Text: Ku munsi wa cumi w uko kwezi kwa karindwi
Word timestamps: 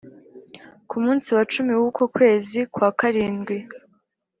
Ku 0.89 0.95
munsi 1.03 1.27
wa 1.35 1.43
cumi 1.53 1.73
w 1.81 1.83
uko 1.89 2.01
kwezi 2.15 2.59
kwa 2.73 2.89
karindwi 2.99 3.57